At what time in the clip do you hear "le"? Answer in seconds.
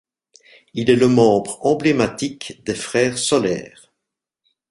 0.95-1.07